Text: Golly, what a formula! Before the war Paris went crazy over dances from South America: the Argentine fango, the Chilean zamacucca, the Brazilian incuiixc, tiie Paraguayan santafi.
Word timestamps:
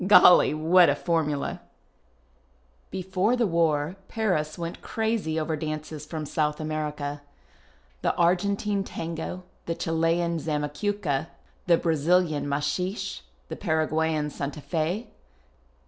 Golly, 0.07 0.55
what 0.55 0.89
a 0.89 0.95
formula! 0.95 1.61
Before 2.89 3.35
the 3.35 3.45
war 3.45 3.97
Paris 4.07 4.57
went 4.57 4.81
crazy 4.81 5.39
over 5.39 5.55
dances 5.55 6.07
from 6.07 6.25
South 6.25 6.59
America: 6.59 7.21
the 8.01 8.15
Argentine 8.15 8.83
fango, 8.83 9.43
the 9.67 9.75
Chilean 9.75 10.39
zamacucca, 10.39 11.27
the 11.67 11.77
Brazilian 11.77 12.47
incuiixc, 12.49 13.21
tiie 13.51 13.59
Paraguayan 13.59 14.29
santafi. 14.31 15.05